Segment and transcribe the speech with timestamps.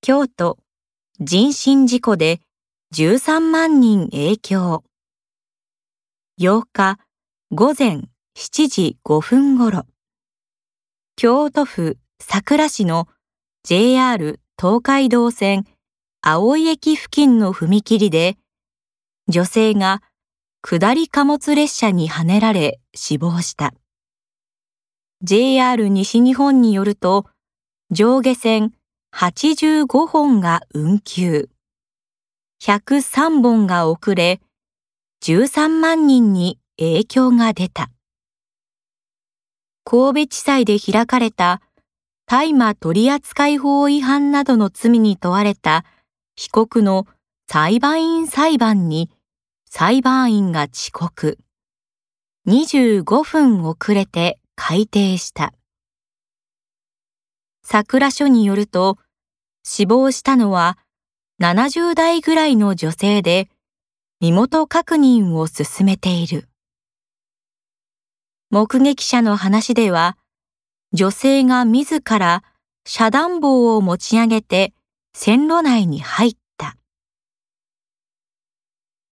[0.00, 0.58] 京都
[1.18, 2.40] 人身事故で
[2.94, 4.84] 13万人影響。
[6.40, 6.98] 8日
[7.50, 8.04] 午前
[8.36, 9.86] 7時5分ごろ、
[11.16, 13.08] 京都府桜市の
[13.64, 15.66] JR 東海道線
[16.20, 18.36] 青井駅付近の踏切で、
[19.26, 20.00] 女性が
[20.62, 23.74] 下り貨物列車にはねられ死亡した。
[25.22, 27.26] JR 西日本によると、
[27.90, 28.72] 上下線
[29.12, 31.48] 85本が運休、
[32.62, 34.40] 103本が遅れ、
[35.24, 37.90] 13万人に影響が出た。
[39.84, 41.62] 神戸地裁で開かれた
[42.26, 45.84] 大麻取扱法違反などの罪に問われた
[46.36, 47.06] 被告の
[47.50, 49.10] 裁判員裁判に
[49.64, 51.38] 裁判員が遅刻。
[52.46, 55.54] 25分遅れて改定した。
[57.70, 58.96] 桜署によると、
[59.62, 60.78] 死亡したのは
[61.38, 63.50] 70代ぐらいの女性で、
[64.20, 66.48] 身元確認を進めている。
[68.48, 70.16] 目撃者の話では、
[70.94, 72.42] 女性が自ら
[72.86, 74.72] 遮断棒を持ち上げて
[75.12, 76.38] 線路内に入った